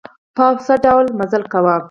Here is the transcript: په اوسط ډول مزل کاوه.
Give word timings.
په 0.35 0.43
اوسط 0.51 0.79
ډول 0.85 1.05
مزل 1.19 1.43
کاوه. 1.51 1.75